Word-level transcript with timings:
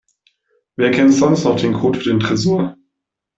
Wer 0.77 0.89
kennt 0.89 1.13
sonst 1.13 1.43
noch 1.43 1.57
den 1.61 1.73
Code 1.73 1.99
für 1.99 2.09
den 2.09 2.19
Tresor? 2.19 2.75